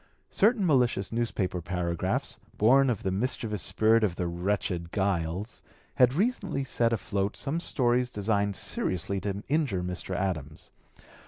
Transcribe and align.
Certain 0.31 0.65
malicious 0.65 1.11
newspaper 1.11 1.61
paragraphs, 1.61 2.39
born 2.57 2.89
of 2.89 3.03
(p. 3.03 3.03
216) 3.03 3.03
the 3.07 3.21
mischievous 3.21 3.61
spirit 3.61 4.03
of 4.03 4.15
the 4.15 4.25
wretched 4.25 4.89
Giles, 4.91 5.61
had 5.93 6.15
recently 6.15 6.63
set 6.63 6.91
afloat 6.91 7.37
some 7.37 7.59
stories 7.59 8.09
designed 8.09 8.55
seriously 8.55 9.21
to 9.21 9.43
injure 9.47 9.83
Mr. 9.83 10.15
Adams. 10.15 10.71